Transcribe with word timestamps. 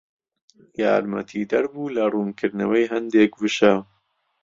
یارمەتیدەر 0.81 1.65
بوو 1.73 1.93
لە 1.95 2.03
ڕوونکردنەوەی 2.13 2.91
هەندێک 2.93 3.31
وشە 3.37 3.73